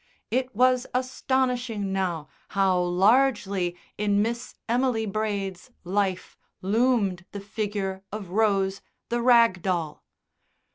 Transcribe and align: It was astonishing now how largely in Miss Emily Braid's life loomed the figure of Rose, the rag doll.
It 0.31 0.55
was 0.55 0.87
astonishing 0.95 1.93
now 1.93 2.27
how 2.57 2.79
largely 2.81 3.75
in 3.99 4.19
Miss 4.23 4.55
Emily 4.67 5.05
Braid's 5.05 5.69
life 5.83 6.35
loomed 6.63 7.23
the 7.33 7.39
figure 7.39 8.01
of 8.11 8.31
Rose, 8.31 8.81
the 9.09 9.21
rag 9.21 9.61
doll. 9.61 10.03